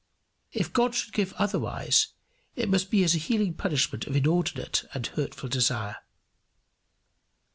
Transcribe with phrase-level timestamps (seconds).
[0.51, 2.07] If God should give otherwise,
[2.55, 5.97] it must be as a healing punishment of inordinate and hurtful desire.